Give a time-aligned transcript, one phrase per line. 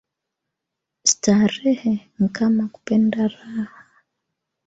[1.09, 3.85] Starehe nkama kupenda raha